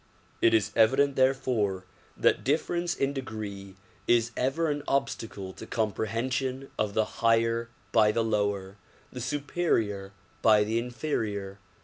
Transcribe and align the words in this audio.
It 0.41 0.55
is 0.55 0.71
evident 0.75 1.15
therefore 1.15 1.85
that 2.17 2.43
difference 2.43 2.95
in 2.95 3.13
degree 3.13 3.75
is 4.07 4.31
ever 4.35 4.67
an 4.71 4.81
obstacle 4.87 5.53
to 5.53 5.67
comprehension 5.67 6.71
of 6.75 6.95
the 6.95 7.05
higher 7.21 7.69
by 7.91 8.11
the 8.11 8.23
lower, 8.23 8.77
the 9.13 9.21
superior 9.21 10.11
by 10.41 10.63
the 10.63 10.79
inferior. 10.79 11.59